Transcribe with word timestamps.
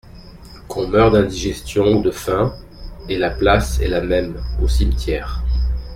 Qu'on 0.67 0.87
meure 0.87 1.11
d'indigestion 1.11 1.85
ou 1.95 2.01
de 2.01 2.09
faim, 2.09 2.55
et 3.07 3.19
la 3.19 3.29
place 3.29 3.79
est 3.81 3.87
la 3.87 4.01
même 4.01 4.41
au 4.59 4.67
cimetière. 4.67 5.43